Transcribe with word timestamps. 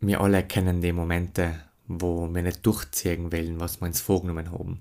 Wir 0.00 0.20
alle 0.22 0.42
kennen 0.42 0.80
die 0.80 0.92
Momente, 0.92 1.62
wo 1.86 2.26
wir 2.32 2.42
nicht 2.42 2.64
durchziehen 2.64 3.30
wollen, 3.32 3.60
was 3.60 3.80
wir 3.80 3.86
uns 3.86 4.00
vorgenommen 4.00 4.50
haben. 4.50 4.80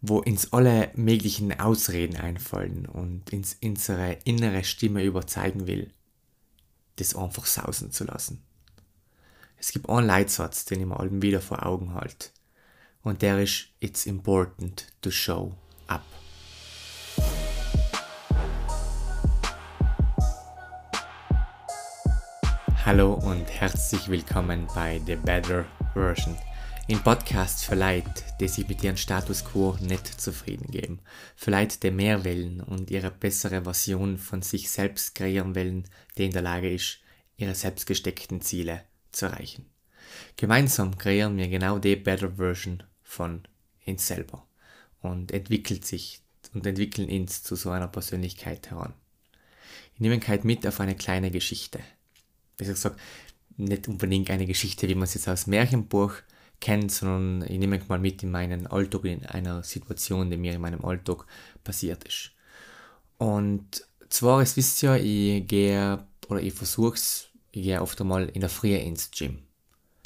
Wo 0.00 0.18
uns 0.18 0.52
alle 0.52 0.90
möglichen 0.94 1.58
Ausreden 1.58 2.16
einfallen 2.16 2.86
und 2.86 3.32
uns 3.32 3.58
unsere 3.62 4.18
innere 4.24 4.64
Stimme 4.64 5.04
überzeugen 5.04 5.66
will, 5.66 5.92
das 6.96 7.14
einfach 7.14 7.44
sausen 7.44 7.92
zu 7.92 8.04
lassen. 8.04 8.42
Es 9.58 9.72
gibt 9.72 9.88
einen 9.90 10.06
Leitsatz, 10.06 10.64
den 10.64 10.80
ich 10.80 10.86
mir 10.86 10.98
allem 11.00 11.20
wieder 11.20 11.40
vor 11.40 11.66
Augen 11.66 11.94
halte. 11.94 12.28
Und 13.02 13.22
der 13.22 13.42
ist, 13.42 13.68
it's 13.80 14.06
important 14.06 14.86
to 15.02 15.10
show 15.10 15.54
up. 15.86 16.04
Hallo 22.86 23.14
und 23.14 23.50
herzlich 23.50 24.08
willkommen 24.08 24.68
bei 24.72 25.00
The 25.04 25.16
Better 25.16 25.66
Version. 25.92 26.38
Im 26.86 27.02
Podcast 27.02 27.64
für 27.64 27.74
Leute, 27.74 28.22
die 28.38 28.46
sich 28.46 28.68
mit 28.68 28.84
ihrem 28.84 28.96
Status 28.96 29.44
quo 29.44 29.76
nicht 29.80 30.06
zufrieden 30.20 30.70
geben. 30.70 31.00
Für 31.34 31.50
Leute, 31.50 31.80
die 31.80 31.90
mehr 31.90 32.24
wollen 32.24 32.60
und 32.60 32.92
ihre 32.92 33.10
bessere 33.10 33.64
Version 33.64 34.18
von 34.18 34.40
sich 34.42 34.70
selbst 34.70 35.16
kreieren 35.16 35.56
wollen, 35.56 35.88
die 36.16 36.26
in 36.26 36.30
der 36.30 36.42
Lage 36.42 36.72
ist, 36.72 37.00
ihre 37.36 37.56
selbst 37.56 37.88
gesteckten 37.88 38.40
Ziele 38.40 38.84
zu 39.10 39.26
erreichen. 39.26 39.66
Gemeinsam 40.36 40.96
kreieren 40.96 41.36
wir 41.38 41.48
genau 41.48 41.80
die 41.80 41.96
Better 41.96 42.36
Version 42.36 42.84
von 43.02 43.48
uns 43.84 44.06
selber 44.06 44.46
und 45.02 45.32
entwickelt 45.32 45.84
sich 45.84 46.22
und 46.54 46.64
entwickeln 46.64 47.10
uns 47.10 47.42
zu 47.42 47.56
so 47.56 47.70
einer 47.70 47.88
Persönlichkeit 47.88 48.70
heran. 48.70 48.94
Ich 49.94 50.00
nehme 50.00 50.18
euch 50.18 50.44
mit 50.44 50.64
auf 50.68 50.78
eine 50.78 50.94
kleine 50.94 51.32
Geschichte 51.32 51.80
besser 52.56 52.72
gesagt, 52.72 53.00
nicht 53.56 53.88
unbedingt 53.88 54.30
eine 54.30 54.46
Geschichte, 54.46 54.88
wie 54.88 54.94
man 54.94 55.04
es 55.04 55.14
jetzt 55.14 55.28
aus 55.28 55.46
Märchenbuch 55.46 56.12
kennt, 56.60 56.92
sondern 56.92 57.50
ich 57.50 57.58
nehme 57.58 57.80
mal 57.88 57.98
mit 57.98 58.22
in 58.22 58.30
meinen 58.30 58.66
Alltag, 58.66 59.04
in 59.04 59.24
einer 59.26 59.62
Situation, 59.62 60.30
die 60.30 60.36
mir 60.36 60.52
in 60.52 60.60
meinem 60.60 60.84
Alltag 60.84 61.26
passiert 61.64 62.04
ist. 62.04 62.32
Und 63.18 63.86
zwar, 64.08 64.42
es 64.42 64.56
wisst 64.56 64.82
ihr, 64.82 64.96
ich 64.96 65.46
gehe, 65.46 66.04
oder 66.28 66.40
ich 66.40 66.54
versuche 66.54 66.94
es, 66.94 67.28
ich 67.52 67.62
gehe 67.62 67.80
oft 67.80 68.00
einmal 68.00 68.28
in 68.28 68.40
der 68.40 68.50
Früh 68.50 68.74
ins 68.74 69.10
Gym. 69.10 69.38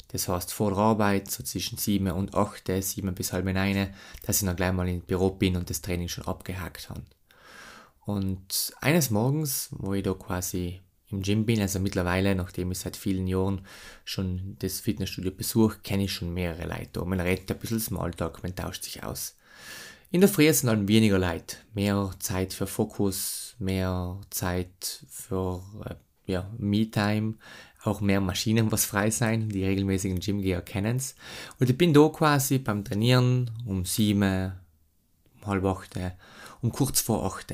Das 0.09 0.27
heißt, 0.27 0.51
vor 0.51 0.71
der 0.71 0.79
Arbeit, 0.79 1.31
so 1.31 1.41
zwischen 1.43 1.77
7 1.77 2.11
und 2.11 2.35
8, 2.35 2.69
7 2.81 3.15
bis 3.15 3.31
halb 3.31 3.45
9, 3.45 3.93
dass 4.25 4.41
ich 4.41 4.45
dann 4.45 4.55
gleich 4.57 4.73
mal 4.73 4.87
im 4.89 5.01
Büro 5.01 5.29
bin 5.31 5.55
und 5.55 5.69
das 5.69 5.81
Training 5.81 6.09
schon 6.09 6.25
abgehakt 6.25 6.89
habe. 6.89 7.03
Und 8.05 8.73
eines 8.81 9.09
Morgens, 9.09 9.69
wo 9.71 9.93
ich 9.93 10.03
da 10.03 10.13
quasi 10.13 10.81
im 11.11 11.21
Gym 11.21 11.45
bin. 11.45 11.61
Also 11.61 11.79
mittlerweile, 11.79 12.35
nachdem 12.35 12.71
ich 12.71 12.79
seit 12.79 12.97
vielen 12.97 13.27
Jahren 13.27 13.65
schon 14.05 14.55
das 14.59 14.79
Fitnessstudio 14.79 15.31
besuche, 15.31 15.79
kenne 15.83 16.05
ich 16.05 16.13
schon 16.13 16.33
mehrere 16.33 16.67
Leute. 16.67 17.03
Man 17.05 17.19
redet 17.19 17.51
ein 17.51 17.59
bisschen 17.59 17.79
Smalltalk, 17.79 18.43
man 18.43 18.55
tauscht 18.55 18.83
sich 18.83 19.03
aus. 19.03 19.35
In 20.13 20.19
der 20.19 20.29
Früh 20.29 20.51
sind 20.51 20.67
dann 20.67 20.89
weniger 20.89 21.17
Leute. 21.17 21.55
Mehr 21.73 22.11
Zeit 22.19 22.53
für 22.53 22.67
Fokus, 22.67 23.55
mehr 23.59 24.19
Zeit 24.29 25.05
für 25.09 25.63
äh, 25.85 25.95
ja, 26.29 26.49
Me-Time, 26.57 27.35
auch 27.83 28.01
mehr 28.01 28.19
Maschinen, 28.19 28.71
was 28.71 28.83
frei 28.83 29.09
sein. 29.09 29.47
Die 29.47 29.63
regelmäßigen 29.63 30.19
Gymgeher 30.19 30.61
kennen 30.61 30.97
es. 30.97 31.15
Und 31.59 31.69
ich 31.69 31.77
bin 31.77 31.93
da 31.93 32.09
quasi 32.09 32.59
beim 32.59 32.83
Trainieren 32.83 33.51
um 33.65 33.85
sieben, 33.85 34.51
um 35.41 35.47
halb 35.47 35.63
acht, 35.63 35.97
um 36.61 36.73
kurz 36.73 36.99
vor 36.99 37.25
acht. 37.25 37.53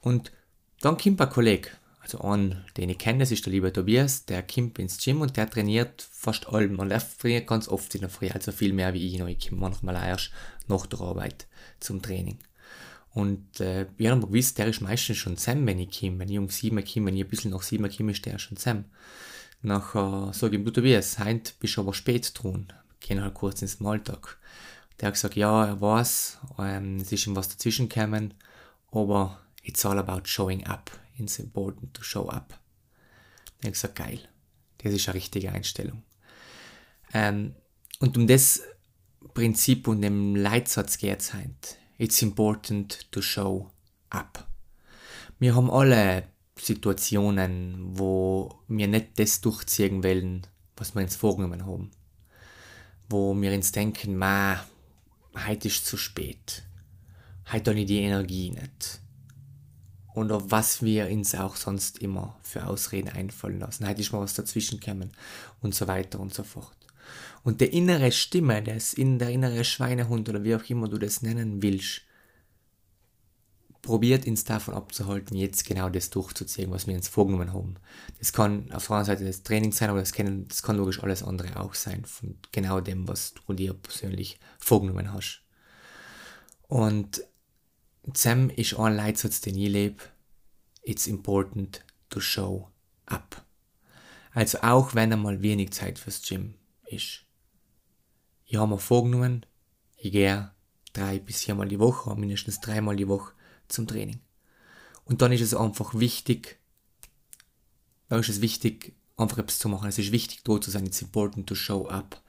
Und 0.00 0.32
dann 0.80 0.98
kommt 0.98 1.20
ein 1.20 1.30
Kollege 1.30 1.70
also 2.08 2.26
einen, 2.26 2.64
den 2.78 2.88
ich 2.88 2.98
kenne, 2.98 3.18
das 3.18 3.30
ist 3.30 3.44
der 3.44 3.52
liebe 3.52 3.70
Tobias, 3.70 4.24
der 4.24 4.42
kommt 4.42 4.78
ins 4.78 4.96
Gym 4.96 5.20
und 5.20 5.36
der 5.36 5.48
trainiert 5.50 6.08
fast 6.10 6.48
allem 6.48 6.78
und 6.78 6.90
er 6.90 7.02
trainiert 7.18 7.46
ganz 7.46 7.68
oft 7.68 7.94
in 7.94 8.00
der 8.00 8.08
Früh, 8.08 8.30
also 8.30 8.50
viel 8.50 8.72
mehr 8.72 8.94
wie 8.94 9.06
ich 9.06 9.18
noch. 9.18 9.26
Ich 9.26 9.46
komme 9.46 9.60
manchmal 9.60 9.96
erst 9.96 10.30
nach 10.68 10.86
der 10.86 11.00
Arbeit 11.00 11.46
zum 11.80 12.00
Training. 12.00 12.38
Und 13.12 13.60
äh, 13.60 13.86
ich 13.98 14.08
habe 14.08 14.20
gewusst, 14.20 14.56
der 14.56 14.68
ist 14.68 14.80
meistens 14.80 15.18
schon 15.18 15.36
Sam, 15.36 15.66
wenn 15.66 15.78
ich 15.78 16.00
komme. 16.00 16.20
Wenn 16.20 16.30
ich 16.30 16.38
um 16.38 16.48
sieben 16.48 16.82
komme, 16.82 17.06
wenn 17.06 17.16
ich 17.16 17.24
ein 17.24 17.28
bisschen 17.28 17.50
nach 17.50 17.62
sieben 17.62 17.90
komme, 17.90 18.12
ist 18.12 18.24
der 18.24 18.38
schon 18.38 18.56
Sam. 18.56 18.84
Nachher 19.60 20.32
sage 20.32 20.54
ich 20.54 20.60
ihm, 20.60 20.64
du 20.64 20.70
Tobias, 20.70 21.18
heute 21.18 21.52
bist 21.60 21.76
du 21.76 21.82
aber 21.82 21.92
spät 21.92 22.32
dran. 22.34 22.72
Gehen 23.00 23.22
halt 23.22 23.34
kurz 23.34 23.60
ins 23.60 23.72
Smalltalk. 23.72 24.38
Der 25.00 25.08
hat 25.08 25.14
gesagt, 25.14 25.36
ja, 25.36 25.66
er 25.66 25.80
weiß, 25.80 26.38
ähm, 26.58 26.96
es 26.96 27.12
ist 27.12 27.26
ihm 27.26 27.36
was 27.36 27.48
dazwischen 27.48 27.88
gekommen, 27.88 28.34
aber 28.92 29.40
it's 29.62 29.84
all 29.84 29.98
about 29.98 30.22
showing 30.24 30.66
up 30.66 30.90
it's 31.18 31.38
important 31.38 31.94
to 31.94 32.02
show 32.02 32.28
up. 32.28 32.58
Ich 33.58 33.64
habe 33.64 33.72
gesagt, 33.72 33.96
geil. 33.96 34.20
Das 34.78 34.92
ist 34.92 35.08
eine 35.08 35.16
richtige 35.16 35.52
Einstellung. 35.52 36.02
Ähm, 37.12 37.54
und 37.98 38.16
um 38.16 38.26
das 38.26 38.62
Prinzip 39.34 39.88
und 39.88 40.02
dem 40.02 40.36
Leitsatz 40.36 40.98
geht 40.98 41.20
es 41.20 41.34
heute. 41.34 41.76
It's 41.98 42.22
important 42.22 43.10
to 43.10 43.20
show 43.20 43.70
up. 44.10 44.46
Wir 45.40 45.54
haben 45.54 45.70
alle 45.70 46.28
Situationen, 46.56 47.98
wo 47.98 48.60
wir 48.68 48.86
nicht 48.86 49.18
das 49.18 49.40
durchziehen 49.40 50.02
wollen, 50.04 50.46
was 50.76 50.94
wir 50.94 51.02
uns 51.02 51.16
vorgenommen 51.16 51.66
haben. 51.66 51.90
Wo 53.08 53.34
wir 53.34 53.52
uns 53.52 53.72
denken, 53.72 54.16
ma, 54.16 54.64
heute 55.46 55.68
ist 55.68 55.86
zu 55.86 55.96
spät. 55.96 56.62
Heute 57.52 57.70
habe 57.70 57.80
ich 57.80 57.86
die 57.86 58.00
Energie 58.00 58.50
nicht 58.50 59.00
und 60.18 60.32
auf 60.32 60.44
was 60.48 60.82
wir 60.82 61.08
uns 61.08 61.34
auch 61.34 61.56
sonst 61.56 61.98
immer 61.98 62.36
für 62.42 62.66
Ausreden 62.66 63.08
einfallen 63.08 63.60
lassen. 63.60 63.88
Heute 63.88 64.00
ist 64.00 64.12
mal 64.12 64.20
was 64.20 64.34
dazwischen 64.34 64.80
gekommen 64.80 65.12
und 65.60 65.74
so 65.74 65.86
weiter 65.86 66.20
und 66.20 66.34
so 66.34 66.42
fort. 66.42 66.76
Und 67.44 67.60
der 67.60 67.72
innere 67.72 68.12
Stimme, 68.12 68.62
das 68.62 68.92
in 68.92 69.18
der 69.18 69.30
innere 69.30 69.64
Schweinehund 69.64 70.28
oder 70.28 70.44
wie 70.44 70.54
auch 70.54 70.68
immer 70.68 70.88
du 70.88 70.98
das 70.98 71.22
nennen 71.22 71.62
willst, 71.62 72.02
probiert 73.80 74.26
uns 74.26 74.44
davon 74.44 74.74
abzuhalten, 74.74 75.36
jetzt 75.36 75.64
genau 75.64 75.88
das 75.88 76.10
durchzuziehen, 76.10 76.70
was 76.70 76.86
wir 76.86 76.94
uns 76.94 77.08
vorgenommen 77.08 77.52
haben. 77.52 77.76
Das 78.18 78.32
kann 78.32 78.70
auf 78.72 78.88
der 78.88 78.96
einen 78.96 79.06
Seite 79.06 79.24
das 79.24 79.44
Training 79.44 79.72
sein, 79.72 79.88
aber 79.88 80.00
das 80.00 80.12
kann, 80.12 80.46
das 80.48 80.62
kann 80.62 80.76
logisch 80.76 81.02
alles 81.02 81.22
andere 81.22 81.58
auch 81.58 81.74
sein, 81.74 82.04
von 82.04 82.36
genau 82.52 82.80
dem, 82.80 83.08
was 83.08 83.34
du 83.34 83.52
dir 83.52 83.72
persönlich 83.72 84.38
vorgenommen 84.58 85.12
hast. 85.12 85.42
Und 86.66 87.22
Sam 88.16 88.50
ist 88.50 88.78
ein 88.78 88.96
Leitsatz, 88.96 89.40
den 89.40 89.56
ich 89.56 89.68
lebe. 89.68 90.02
It's 90.82 91.06
important 91.06 91.84
to 92.08 92.20
show 92.20 92.68
up. 93.06 93.44
Also 94.32 94.58
auch 94.62 94.94
wenn 94.94 95.12
einmal 95.12 95.42
wenig 95.42 95.72
Zeit 95.72 95.98
fürs 95.98 96.22
Gym 96.22 96.54
ist. 96.86 97.24
Ich 98.44 98.56
habe 98.56 98.70
mir 98.70 98.78
vorgenommen, 98.78 99.44
ich 99.96 100.12
gehe 100.12 100.50
drei 100.92 101.18
bis 101.18 101.44
viermal 101.44 101.68
die 101.68 101.78
Woche, 101.78 102.14
mindestens 102.14 102.60
dreimal 102.60 102.96
die 102.96 103.08
Woche 103.08 103.32
zum 103.68 103.86
Training. 103.86 104.20
Und 105.04 105.22
dann 105.22 105.32
ist 105.32 105.40
es 105.40 105.54
einfach 105.54 105.94
wichtig, 105.94 106.58
dann 108.08 108.20
ist 108.20 108.28
es 108.28 108.40
wichtig, 108.40 108.94
einfach 109.16 109.38
etwas 109.38 109.58
zu 109.58 109.68
machen. 109.68 109.88
Es 109.88 109.98
ist 109.98 110.12
wichtig, 110.12 110.40
dort 110.44 110.64
zu 110.64 110.70
sein. 110.70 110.86
It's 110.86 111.02
important 111.02 111.46
to 111.46 111.54
show 111.54 111.86
up. 111.88 112.22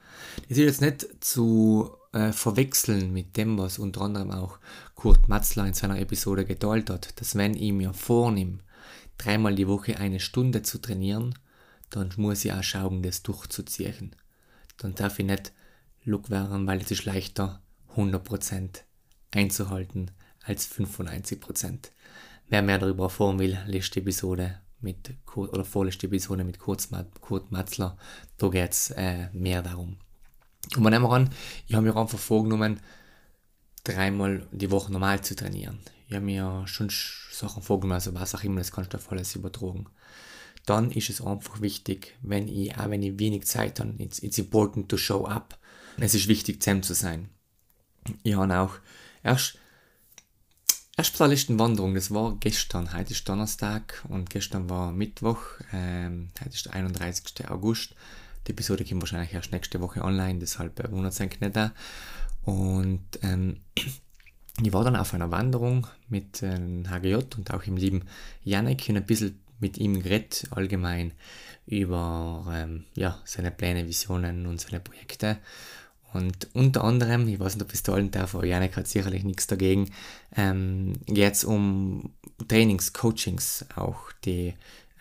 Das 0.48 0.58
ist 0.58 0.64
jetzt 0.64 0.80
nicht 0.80 1.24
zu 1.24 1.90
äh, 2.12 2.32
verwechseln 2.32 3.12
mit 3.12 3.36
dem, 3.36 3.58
was 3.58 3.78
unter 3.78 4.02
anderem 4.02 4.30
auch 4.30 4.58
Kurt 4.94 5.28
Matzler 5.28 5.66
in 5.66 5.74
seiner 5.74 5.98
Episode 5.98 6.44
geteilt 6.44 6.90
hat, 6.90 7.20
dass 7.20 7.36
wenn 7.36 7.54
ich 7.54 7.72
mir 7.72 7.92
vornehme, 7.92 8.58
dreimal 9.18 9.54
die 9.54 9.68
Woche 9.68 9.98
eine 9.98 10.20
Stunde 10.20 10.62
zu 10.62 10.78
trainieren, 10.78 11.34
dann 11.90 12.12
muss 12.16 12.44
ich 12.44 12.52
auch 12.52 12.62
schauen, 12.62 13.02
das 13.02 13.22
durchzuziehen. 13.22 14.14
Dann 14.78 14.94
darf 14.94 15.18
ich 15.18 15.26
nicht 15.26 15.52
Look 16.04 16.30
werden, 16.30 16.66
weil 16.66 16.80
es 16.80 16.90
ist 16.90 17.04
leichter, 17.04 17.60
100% 17.96 18.82
einzuhalten 19.32 20.10
als 20.42 20.70
95%. 20.70 21.90
Wer 22.48 22.62
mehr 22.62 22.78
darüber 22.78 23.04
erfahren 23.04 23.38
will, 23.38 23.58
liest 23.66 23.94
die 23.94 24.00
Episode 24.00 24.60
mit 24.80 25.14
oder 25.34 25.64
vorletzte 25.64 26.06
Episode 26.06 26.44
mit 26.44 26.58
Kurt 26.58 26.90
Matzler. 27.50 27.96
Da 28.38 28.48
geht 28.48 28.72
es 28.72 28.90
äh, 28.90 29.28
mehr 29.32 29.62
darum. 29.62 29.96
Und 30.76 30.82
man 30.82 30.92
nehmen 30.92 31.04
wir 31.04 31.12
an, 31.12 31.30
ich 31.66 31.74
habe 31.74 31.86
mir 31.86 31.96
einfach 31.96 32.18
vorgenommen, 32.18 32.80
dreimal 33.84 34.46
die 34.52 34.70
Woche 34.70 34.92
normal 34.92 35.22
zu 35.22 35.34
trainieren. 35.34 35.80
Ich 36.08 36.14
habe 36.14 36.24
mir 36.24 36.64
schon 36.66 36.90
Sachen 36.90 37.62
vorgenommen, 37.62 37.94
also 37.94 38.14
was 38.14 38.34
auch 38.34 38.44
immer, 38.44 38.58
das 38.58 38.72
kannst 38.72 38.92
du 38.92 38.98
auf 38.98 39.10
alles 39.10 39.34
übertragen. 39.34 39.86
Dann 40.66 40.90
ist 40.90 41.08
es 41.08 41.22
einfach 41.22 41.60
wichtig, 41.60 42.16
wenn 42.22 42.46
ich, 42.46 42.76
auch 42.76 42.90
wenn 42.90 43.02
ich 43.02 43.18
wenig 43.18 43.46
Zeit 43.46 43.80
habe, 43.80 43.94
it's, 43.98 44.18
it's 44.18 44.38
important 44.38 44.88
to 44.88 44.96
show 44.96 45.24
up. 45.24 45.58
Es 45.98 46.14
ist 46.14 46.28
wichtig, 46.28 46.62
zusammen 46.62 46.82
zu 46.82 46.94
sein. 46.94 47.30
Ich 48.22 48.34
habe 48.34 48.58
auch 48.58 48.74
erst, 49.22 49.58
erst 51.00 51.16
bei 51.16 51.24
der 51.24 51.28
letzten 51.28 51.58
Wanderung, 51.58 51.94
das 51.94 52.10
war 52.10 52.36
gestern, 52.40 52.92
heute 52.92 53.12
ist 53.12 53.26
Donnerstag 53.26 54.04
und 54.10 54.28
gestern 54.28 54.68
war 54.68 54.92
Mittwoch, 54.92 55.40
ähm, 55.72 56.28
heute 56.38 56.50
ist 56.50 56.66
der 56.66 56.74
31. 56.74 57.48
August, 57.48 57.94
die 58.46 58.50
Episode 58.50 58.84
kommt 58.84 59.00
wahrscheinlich 59.00 59.32
erst 59.32 59.50
nächste 59.50 59.80
Woche 59.80 60.04
online, 60.04 60.40
deshalb 60.40 60.78
äh, 60.78 60.92
wundert 60.92 61.14
es 61.14 61.18
nicht 61.20 61.56
da. 61.56 61.72
Und 62.44 63.00
ähm, 63.22 63.60
ich 64.62 64.72
war 64.74 64.84
dann 64.84 64.94
auf 64.94 65.14
einer 65.14 65.30
Wanderung 65.30 65.86
mit 66.10 66.42
äh, 66.42 66.84
HGJ 66.86 67.14
und 67.34 67.50
auch 67.50 67.62
im 67.62 67.78
lieben 67.78 68.02
Janik 68.44 68.86
in 68.90 68.98
ein 68.98 69.06
bisschen 69.06 69.40
mit 69.58 69.78
ihm 69.78 70.02
geredet, 70.02 70.48
allgemein 70.50 71.12
über 71.64 72.44
ähm, 72.52 72.84
ja, 72.94 73.18
seine 73.24 73.50
Pläne, 73.50 73.86
Visionen 73.88 74.44
und 74.44 74.60
seine 74.60 74.80
Projekte. 74.80 75.38
Und 76.12 76.48
unter 76.54 76.84
anderem, 76.84 77.28
ich 77.28 77.38
weiß 77.38 77.54
nicht, 77.54 77.64
ob 77.64 77.68
ich 77.68 77.76
es 77.76 77.82
teilen 77.82 78.10
darf, 78.10 78.34
aber 78.34 78.44
Janik 78.44 78.76
hat 78.76 78.88
sicherlich 78.88 79.22
nichts 79.22 79.46
dagegen, 79.46 79.90
ähm, 80.36 80.94
geht 81.06 81.34
es 81.34 81.44
um 81.44 82.10
Trainings, 82.48 82.92
Coachings 82.92 83.64
auch, 83.76 84.10
die 84.24 84.54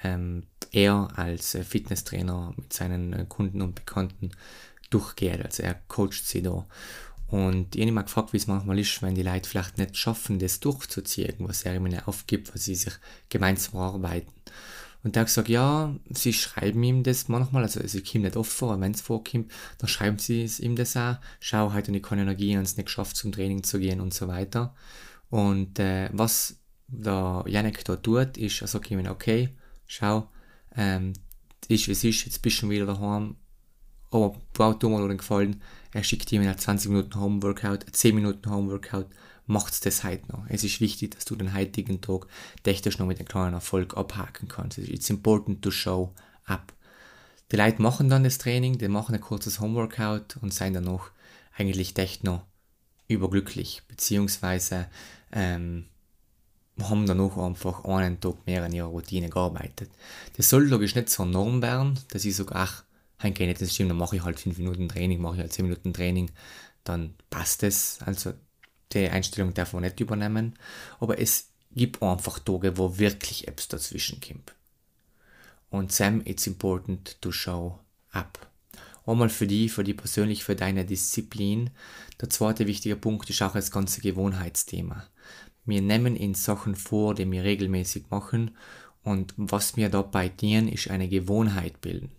ähm, 0.03 0.43
er 0.71 1.09
als 1.15 1.57
Fitnesstrainer 1.67 2.53
mit 2.55 2.71
seinen 2.73 3.27
Kunden 3.27 3.61
und 3.61 3.75
Bekannten 3.75 4.31
durchgeht. 4.89 5.43
Also 5.43 5.63
er 5.63 5.75
coacht 5.87 6.25
sie 6.25 6.41
da. 6.41 6.65
Und 7.27 7.75
ich 7.75 7.81
habe 7.81 7.91
mich 7.91 8.05
gefragt, 8.05 8.33
wie 8.33 8.37
es 8.37 8.47
manchmal 8.47 8.79
ist, 8.79 9.01
wenn 9.03 9.13
die 9.13 9.21
Leute 9.21 9.47
vielleicht 9.47 9.77
nicht 9.77 9.95
schaffen, 9.95 10.39
das 10.39 10.59
durchzuziehen, 10.59 11.35
was 11.39 11.63
er 11.63 11.75
ihnen 11.75 11.99
aufgibt, 12.05 12.53
was 12.53 12.65
sie 12.65 12.75
sich 12.75 12.93
gemeinsam 13.29 13.79
arbeiten. 13.79 14.31
Und 15.03 15.15
der 15.15 15.21
hat 15.21 15.27
gesagt, 15.27 15.47
ja, 15.47 15.95
sie 16.09 16.33
schreiben 16.33 16.83
ihm 16.83 17.03
das 17.03 17.29
manchmal, 17.29 17.63
also 17.63 17.79
es 17.79 17.93
kommt 17.93 18.23
nicht 18.23 18.35
oft 18.35 18.51
vor, 18.51 18.79
wenn 18.81 18.91
es 18.91 19.01
vorkommt, 19.01 19.51
dann 19.77 19.87
schreiben 19.87 20.19
sie 20.19 20.43
es 20.43 20.59
ihm 20.59 20.75
das 20.75 20.97
auch, 20.97 21.17
schau, 21.39 21.73
heute 21.73 21.95
ich 21.95 22.03
keine 22.03 22.23
Energie 22.23 22.57
und 22.57 22.63
es 22.63 22.75
nicht 22.75 22.87
geschafft, 22.87 23.15
zum 23.15 23.31
Training 23.31 23.63
zu 23.63 23.79
gehen 23.79 24.01
und 24.01 24.13
so 24.13 24.27
weiter. 24.27 24.75
Und 25.29 25.79
äh, 25.79 26.09
was 26.11 26.59
der 26.87 27.45
Janik 27.47 27.85
da 27.85 27.95
tut, 27.95 28.37
ist, 28.37 28.61
er 28.61 28.67
sagt 28.67 28.91
ihm, 28.91 29.05
okay, 29.07 29.55
schau, 29.85 30.29
ähm, 30.75 31.13
ist 31.69 31.87
wie 31.87 31.91
es 31.91 32.03
ist, 32.03 32.25
jetzt 32.25 32.41
bist 32.41 32.57
du 32.57 32.61
schon 32.61 32.69
wieder 32.69 32.85
daheim, 32.85 33.37
aber 34.11 34.35
baut 34.53 34.83
dir 34.83 34.89
mal 34.89 35.07
den 35.07 35.17
Gefallen, 35.17 35.61
er 35.93 36.03
schickt 36.03 36.29
dir 36.31 36.57
20 36.57 36.91
Minuten 36.91 37.19
Homeworkout, 37.19 37.85
10 37.91 38.15
Minuten 38.15 38.49
Homeworkout, 38.49 39.07
macht 39.49 39.85
das 39.85 40.03
heute 40.03 40.31
noch. 40.31 40.45
Es 40.47 40.63
ist 40.63 40.79
wichtig, 40.79 41.11
dass 41.11 41.25
du 41.25 41.35
den 41.35 41.53
heutigen 41.53 42.01
Tag 42.01 42.27
technisch 42.63 42.99
noch 42.99 43.07
mit 43.07 43.17
einem 43.17 43.27
kleinen 43.27 43.55
Erfolg 43.55 43.97
abhaken 43.97 44.47
kannst. 44.47 44.77
It's 44.77 45.09
important 45.09 45.63
to 45.63 45.71
show 45.71 46.13
up. 46.45 46.71
Die 47.51 47.55
Leute 47.55 47.81
machen 47.81 48.09
dann 48.09 48.23
das 48.23 48.37
Training, 48.37 48.77
die 48.77 48.87
machen 48.87 49.15
ein 49.15 49.21
kurzes 49.21 49.59
Homeworkout 49.59 50.37
und 50.41 50.53
sind 50.53 50.75
dann 50.75 50.83
noch 50.83 51.09
eigentlich 51.57 51.95
techno 51.95 52.43
überglücklich, 53.07 53.81
beziehungsweise 53.87 54.85
ähm, 55.31 55.85
haben 56.79 57.07
dann 57.07 57.17
noch 57.17 57.37
einfach 57.39 57.83
einen 57.85 58.21
Tag 58.21 58.45
mehr 58.45 58.63
an 58.63 58.71
ihrer 58.71 58.87
Routine 58.87 59.29
gearbeitet. 59.29 59.89
Das 60.37 60.49
soll 60.49 60.67
logisch 60.67 60.93
nicht 60.93 61.09
so 61.09 61.23
enorm 61.23 61.63
werden, 61.63 61.99
dass 62.11 62.23
ich 62.23 62.35
sage, 62.35 62.53
ach, 62.53 62.83
geht 63.19 63.39
nicht 63.39 63.61
ins 63.61 63.75
Gym, 63.75 63.87
dann 63.87 63.97
mache 63.97 64.15
ich 64.15 64.23
halt 64.23 64.39
5 64.39 64.59
Minuten 64.59 64.87
Training, 64.87 65.19
mache 65.19 65.35
ich 65.35 65.41
halt 65.41 65.53
10 65.53 65.65
Minuten 65.65 65.91
Training, 65.91 66.29
dann 66.83 67.15
passt 67.31 67.63
es. 67.63 67.97
Also 68.05 68.33
die 68.93 69.09
Einstellung 69.09 69.53
darf 69.53 69.73
man 69.73 69.83
nicht 69.83 69.99
übernehmen. 69.99 70.57
Aber 70.99 71.19
es 71.19 71.49
gibt 71.71 72.01
einfach 72.01 72.39
Tage, 72.39 72.77
wo 72.77 72.97
wirklich 72.97 73.47
Apps 73.47 73.67
dazwischen 73.67 74.19
kommt. 74.19 74.53
Und 75.69 75.91
Sam, 75.91 76.21
it's 76.25 76.47
important 76.47 77.21
to 77.21 77.31
show 77.31 77.79
up. 78.11 78.47
Einmal 79.05 79.29
für 79.29 79.47
die, 79.47 79.69
für 79.69 79.83
die 79.83 79.93
persönlich, 79.93 80.43
für 80.43 80.55
deine 80.55 80.85
Disziplin. 80.85 81.69
Der 82.21 82.29
zweite 82.29 82.67
wichtige 82.67 82.95
Punkt 82.95 83.29
ist 83.29 83.41
auch 83.41 83.53
das 83.53 83.71
ganze 83.71 84.01
Gewohnheitsthema. 84.01 85.05
Wir 85.65 85.81
nehmen 85.81 86.15
in 86.15 86.33
Sachen 86.33 86.75
vor, 86.75 87.15
die 87.15 87.29
wir 87.29 87.43
regelmäßig 87.43 88.05
machen 88.09 88.51
und 89.03 89.33
was 89.37 89.77
wir 89.77 89.89
dabei 89.89 90.29
dienen, 90.29 90.67
ist 90.67 90.89
eine 90.89 91.07
Gewohnheit 91.07 91.81
bilden. 91.81 92.11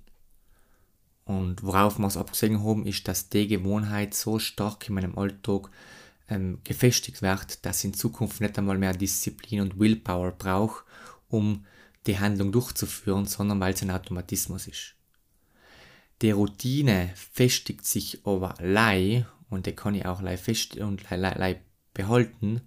Und 1.25 1.63
worauf 1.63 1.99
wir 1.99 2.07
es 2.07 2.17
abgesehen 2.17 2.65
haben, 2.65 2.87
ist, 2.87 3.07
dass 3.07 3.29
die 3.29 3.47
Gewohnheit 3.47 4.15
so 4.15 4.39
stark 4.39 4.89
in 4.89 4.95
meinem 4.95 5.17
Alltag 5.17 5.71
ähm, 6.31 6.59
gefestigt 6.65 7.23
wird, 7.23 7.65
dass 7.67 7.85
in 7.85 7.95
Zukunft 7.95 8.41
nicht 8.41 8.59
einmal 8.59 8.79
mehr 8.79 8.93
Disziplin 8.93 9.61
und 9.61 9.79
Willpower 9.79 10.33
brauche, 10.33 10.85
um 11.29 11.67
die 12.07 12.19
Handlung 12.19 12.53
durchzuführen, 12.53 13.27
sondern 13.27 13.61
weil 13.61 13.75
es 13.75 13.83
ein 13.83 13.91
Automatismus 13.91 14.67
ist. 14.67 14.95
Die 16.23 16.31
Routine 16.31 17.11
festigt 17.15 17.85
sich 17.85 18.21
aber 18.25 18.55
lei 18.61 19.27
und 19.49 19.67
die 19.67 19.73
kann 19.73 19.95
ich 19.95 20.07
auch 20.07 20.23
lei 20.23 20.37
fest 20.37 20.77
und 20.77 21.09
lei, 21.11 21.17
lei, 21.17 21.35
lei 21.35 21.61
behalten, 21.93 22.63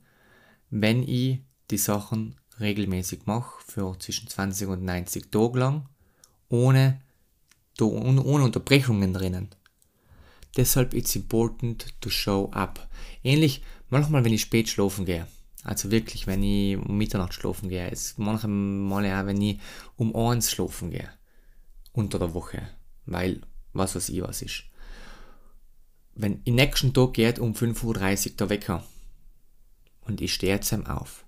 wenn 0.70 1.04
ich 1.04 1.40
die 1.72 1.78
Sachen 1.78 2.36
regelmäßig 2.60 3.26
mache, 3.26 3.64
für 3.66 3.98
zwischen 4.00 4.28
20 4.28 4.68
und 4.68 4.84
90 4.84 5.32
Tage 5.32 5.60
lang, 5.60 5.90
ohne 6.50 7.02
ohne 7.82 8.44
Unterbrechungen 8.44 9.14
drinnen. 9.14 9.50
Deshalb 10.56 10.94
it's 10.94 11.16
important 11.16 11.94
to 12.02 12.10
show 12.10 12.52
up. 12.52 12.88
Ähnlich 13.24 13.64
manchmal, 13.90 14.24
wenn 14.24 14.34
ich 14.34 14.42
spät 14.42 14.70
schlafen 14.70 15.06
gehe. 15.06 15.28
Also 15.64 15.92
wirklich, 15.92 16.28
wenn 16.28 16.44
ich 16.44 16.78
um 16.78 16.98
Mitternacht 16.98 17.34
schlafen 17.34 17.70
gehe. 17.70 17.90
Es 17.90 18.18
manchmal 18.18 19.06
auch, 19.06 19.26
wenn 19.26 19.42
ich 19.42 19.60
um 19.96 20.16
eins 20.16 20.52
schlafen 20.52 20.92
gehe. 20.92 21.10
Unter 21.94 22.20
der 22.20 22.34
Woche. 22.34 22.68
Weil, 23.06 23.42
was 23.72 23.96
weiß 23.96 24.10
ich 24.10 24.22
was 24.22 24.42
ist. 24.42 24.64
Wenn 26.16 26.42
im 26.44 26.56
nächsten 26.56 26.94
Tag 26.94 27.14
geht 27.14 27.40
um 27.40 27.54
5.30 27.54 28.32
Uhr 28.32 28.38
der 28.38 28.50
Wecker. 28.50 28.84
Und 30.02 30.22
ich 30.22 30.34
stehe 30.34 30.54
jetzt 30.54 30.74
auf 30.74 31.24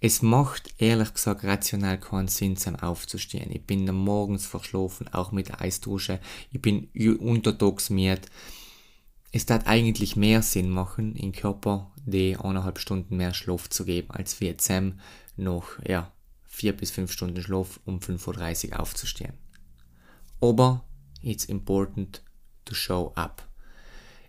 es 0.00 0.20
macht 0.20 0.74
ehrlich 0.78 1.14
gesagt 1.14 1.44
rational 1.44 1.98
keinen 1.98 2.28
Sinn, 2.28 2.56
zum 2.56 2.76
aufzustehen. 2.76 3.50
Ich 3.50 3.64
bin 3.64 3.86
morgens 3.94 4.44
verschlafen, 4.44 5.08
auch 5.12 5.32
mit 5.32 5.48
der 5.48 5.62
Eisdusche. 5.62 6.20
Ich 6.52 6.60
bin 6.60 6.88
untertags. 7.18 7.90
Es 9.32 9.50
hat 9.50 9.66
eigentlich 9.66 10.16
mehr 10.16 10.42
Sinn 10.42 10.70
machen, 10.70 11.16
im 11.16 11.32
Körper 11.32 11.92
die 12.04 12.36
eineinhalb 12.36 12.78
Stunden 12.78 13.16
mehr 13.16 13.34
Schlaf 13.34 13.68
zu 13.68 13.84
geben, 13.84 14.10
als 14.10 14.40
wir 14.40 14.48
jetzt 14.48 14.70
noch, 15.36 15.66
ja, 15.86 16.12
vier 16.44 16.74
bis 16.74 16.90
fünf 16.90 17.12
Stunden 17.12 17.42
Schlaf 17.42 17.80
um 17.84 17.98
5.30 17.98 18.70
Uhr 18.70 18.80
aufzustehen. 18.80 19.34
Aber 20.40 20.84
it's 21.22 21.44
important 21.46 22.22
to 22.64 22.74
show 22.74 23.12
up. 23.14 23.46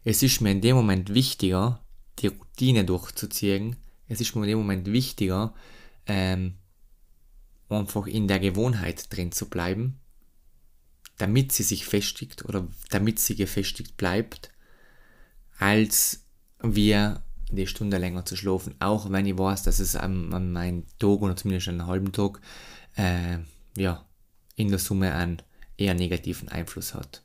Es 0.03 0.23
ist 0.23 0.41
mir 0.41 0.51
in 0.51 0.61
dem 0.61 0.75
Moment 0.75 1.13
wichtiger, 1.13 1.83
die 2.19 2.27
Routine 2.27 2.85
durchzuziehen, 2.85 3.75
es 4.07 4.21
ist 4.21 4.35
mir 4.35 4.43
in 4.43 4.49
dem 4.49 4.57
Moment 4.59 4.91
wichtiger, 4.91 5.53
ähm, 6.05 6.55
einfach 7.69 8.07
in 8.07 8.27
der 8.27 8.39
Gewohnheit 8.39 9.13
drin 9.15 9.31
zu 9.31 9.49
bleiben, 9.49 9.99
damit 11.17 11.51
sie 11.51 11.63
sich 11.63 11.85
festigt 11.85 12.45
oder 12.45 12.67
damit 12.89 13.19
sie 13.19 13.35
gefestigt 13.35 13.97
bleibt, 13.97 14.51
als 15.57 16.25
wir 16.61 17.23
die 17.49 17.67
Stunde 17.67 17.97
länger 17.97 18.25
zu 18.25 18.35
schlafen, 18.35 18.75
auch 18.79 19.09
wenn 19.11 19.25
ich 19.25 19.37
weiß, 19.37 19.63
dass 19.63 19.79
es 19.79 19.95
an, 19.95 20.33
an 20.33 20.51
meinen 20.51 20.85
Tag 20.99 21.21
oder 21.21 21.35
zumindest 21.35 21.69
einen 21.69 21.87
halben 21.87 22.11
Tag 22.11 22.39
äh, 22.95 23.39
ja, 23.77 24.05
in 24.55 24.69
der 24.69 24.79
Summe 24.79 25.13
einen 25.13 25.41
eher 25.77 25.93
negativen 25.93 26.49
Einfluss 26.49 26.93
hat. 26.93 27.23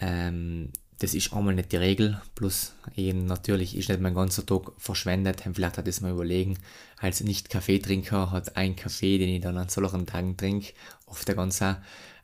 Ähm, 0.00 0.70
das 0.98 1.14
ist 1.14 1.32
einmal 1.32 1.54
nicht 1.54 1.72
die 1.72 1.76
Regel, 1.76 2.20
plus 2.34 2.74
eben 2.96 3.26
natürlich 3.26 3.76
ist 3.76 3.88
nicht 3.88 4.00
mein 4.00 4.14
ganzer 4.14 4.46
Tag 4.46 4.72
verschwendet, 4.78 5.42
vielleicht 5.52 5.78
hat 5.78 5.88
es 5.88 6.00
mal 6.00 6.12
überlegen, 6.12 6.58
als 6.98 7.20
Nicht-Kaffeetrinker 7.20 8.30
hat 8.30 8.56
ein 8.56 8.76
Kaffee, 8.76 9.18
den 9.18 9.28
ich 9.28 9.40
dann 9.40 9.58
an 9.58 9.68
solchen 9.68 10.06
Tagen 10.06 10.36
trinke, 10.36 10.72
oft 11.06 11.28
eine 11.28 11.36
ganz 11.36 11.62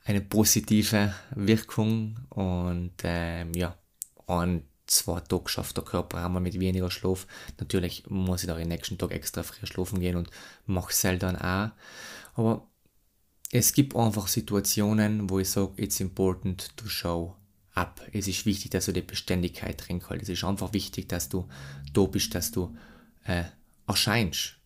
eine 0.04 0.20
positive 0.20 1.14
Wirkung. 1.34 2.16
Und 2.30 2.94
ähm, 3.04 3.52
ja, 3.54 3.76
ein, 4.26 4.64
zwei 4.86 5.20
Tage 5.20 5.48
schafft 5.48 5.76
der 5.76 5.84
Körper 5.84 6.24
einmal 6.24 6.42
mit 6.42 6.58
weniger 6.58 6.90
Schlaf. 6.90 7.26
Natürlich 7.58 8.04
muss 8.08 8.42
ich 8.42 8.48
da 8.48 8.56
den 8.56 8.68
nächsten 8.68 8.98
Tag 8.98 9.12
extra 9.12 9.42
früh 9.42 9.66
schlafen 9.66 10.00
gehen 10.00 10.16
und 10.16 10.30
mache 10.66 10.90
es 10.90 11.04
halt 11.04 11.22
dann 11.22 11.36
auch, 11.36 11.70
aber 12.34 12.66
es 13.52 13.72
gibt 13.72 13.96
einfach 13.96 14.28
Situationen, 14.28 15.28
wo 15.28 15.40
ich 15.40 15.50
sage, 15.50 15.72
it's 15.76 15.98
important 15.98 16.76
to 16.76 16.86
show 16.86 17.34
ab. 17.80 18.00
Es 18.12 18.28
ist 18.28 18.46
wichtig, 18.46 18.70
dass 18.70 18.86
du 18.86 18.92
die 18.92 19.00
Beständigkeit 19.00 19.82
drin. 19.86 20.02
Es 20.20 20.28
ist 20.28 20.44
einfach 20.44 20.72
wichtig, 20.72 21.08
dass 21.08 21.28
du 21.28 21.48
da 21.92 22.04
bist, 22.04 22.34
dass 22.34 22.50
du 22.50 22.76
äh, 23.24 23.44
erscheinst 23.86 24.56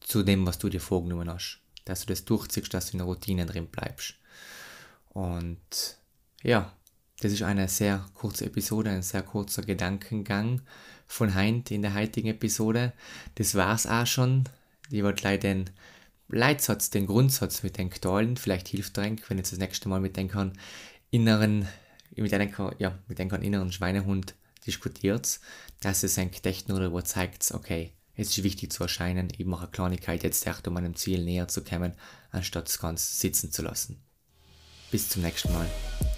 zu 0.00 0.22
dem, 0.22 0.46
was 0.46 0.58
du 0.58 0.68
dir 0.68 0.80
vorgenommen 0.80 1.28
hast. 1.28 1.60
Dass 1.84 2.00
du 2.00 2.06
das 2.06 2.24
durchziehst, 2.24 2.72
dass 2.72 2.86
du 2.86 2.92
in 2.92 2.98
der 2.98 3.06
Routine 3.06 3.46
drin 3.46 3.66
bleibst. 3.66 4.14
Und 5.10 5.98
ja, 6.42 6.72
das 7.20 7.32
ist 7.32 7.42
eine 7.42 7.68
sehr 7.68 8.06
kurze 8.14 8.46
Episode, 8.46 8.90
ein 8.90 9.02
sehr 9.02 9.22
kurzer 9.22 9.62
Gedankengang 9.62 10.62
von 11.06 11.34
Heint 11.34 11.70
in 11.70 11.82
der 11.82 11.94
heutigen 11.94 12.28
Episode. 12.28 12.92
Das 13.34 13.54
war's 13.54 13.86
auch 13.86 14.06
schon. 14.06 14.44
Ich 14.90 15.02
wollte 15.02 15.24
leider 15.24 15.54
den 15.54 15.70
Leitsatz, 16.28 16.90
den 16.90 17.06
Grundsatz 17.06 17.62
mit 17.62 17.78
den 17.78 17.90
teilen. 17.90 18.36
Vielleicht 18.36 18.68
hilft 18.68 18.96
der 18.96 19.04
wenn 19.04 19.38
ich 19.38 19.50
das 19.50 19.58
nächste 19.58 19.88
Mal 19.88 20.00
mit 20.00 20.16
den 20.16 20.30
inneren 21.10 21.68
mit 22.16 22.32
einem, 22.34 22.52
ja, 22.78 22.98
mit 23.08 23.20
einem 23.20 23.42
inneren 23.42 23.72
Schweinehund 23.72 24.34
diskutiert, 24.66 25.40
dass 25.80 26.02
es 26.02 26.18
ein 26.18 26.30
Gedächtnis 26.30 26.78
darüber 26.78 27.04
zeigt, 27.04 27.50
okay, 27.52 27.92
es 28.14 28.28
ist 28.36 28.44
wichtig 28.44 28.72
zu 28.72 28.82
erscheinen, 28.82 29.28
ich 29.36 29.46
mache 29.46 29.62
eine 29.62 29.70
Kleinigkeit 29.70 30.22
jetzt 30.22 30.46
echt, 30.46 30.68
um 30.68 30.74
meinem 30.74 30.94
Ziel 30.94 31.24
näher 31.24 31.48
zu 31.48 31.64
kommen, 31.64 31.94
anstatt 32.30 32.68
es 32.68 32.78
ganz 32.78 33.20
sitzen 33.20 33.50
zu 33.50 33.62
lassen. 33.62 34.02
Bis 34.90 35.08
zum 35.08 35.22
nächsten 35.22 35.52
Mal, 35.52 35.66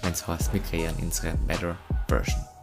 wenn 0.01 0.11
es 0.11 0.27
heißt, 0.27 0.53
wir 0.53 0.61
kreieren 0.61 0.95
unsere 0.97 1.37
Better 1.47 1.77
Version. 2.09 2.54